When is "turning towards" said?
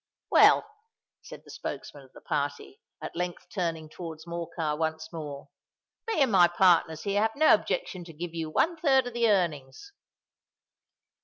3.53-4.25